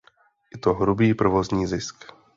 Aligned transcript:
Je 0.53 0.57
to 0.57 0.73
hrubý 0.73 1.13
provozní 1.13 1.67
zisk. 1.67 2.05